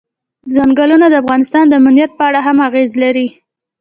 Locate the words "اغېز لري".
2.67-3.27